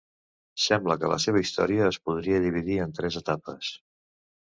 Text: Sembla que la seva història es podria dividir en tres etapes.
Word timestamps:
Sembla 0.67 0.95
que 1.01 1.11
la 1.11 1.19
seva 1.25 1.43
història 1.43 1.83
es 1.89 1.99
podria 2.09 2.39
dividir 2.47 2.79
en 2.87 2.95
tres 3.01 3.19
etapes. 3.21 3.71